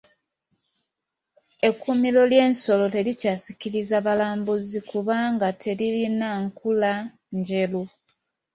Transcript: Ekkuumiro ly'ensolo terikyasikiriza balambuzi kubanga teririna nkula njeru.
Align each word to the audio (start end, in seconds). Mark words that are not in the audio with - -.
Ekkuumiro 1.69 2.21
ly'ensolo 2.31 2.85
terikyasikiriza 2.95 3.95
balambuzi 4.05 4.79
kubanga 4.89 5.47
teririna 5.61 6.29
nkula 6.43 6.93
njeru. 7.37 7.83